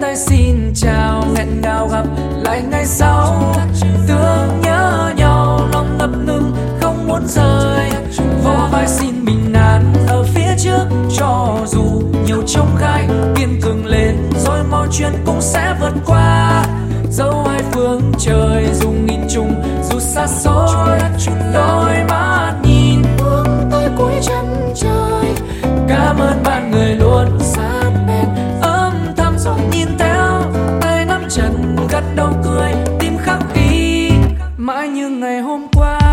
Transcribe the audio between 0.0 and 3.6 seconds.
tay xin chào, hẹn ngào gặp lại ngày sau.